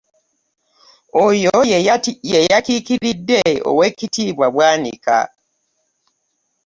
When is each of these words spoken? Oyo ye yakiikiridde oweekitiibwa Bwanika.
Oyo 1.25 1.55
ye 2.31 2.39
yakiikiridde 2.51 3.41
oweekitiibwa 3.69 4.47
Bwanika. 4.53 5.17